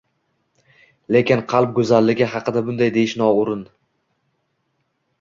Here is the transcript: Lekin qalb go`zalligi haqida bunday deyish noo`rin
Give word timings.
Lekin 1.15 1.43
qalb 1.53 1.77
go`zalligi 1.77 2.31
haqida 2.33 2.65
bunday 2.73 2.93
deyish 2.99 3.17
noo`rin 3.23 3.65